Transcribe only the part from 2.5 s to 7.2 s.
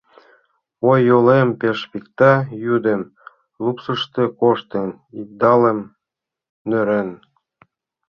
йӱдым, лупсышто коштын, йыдалем нӧрен.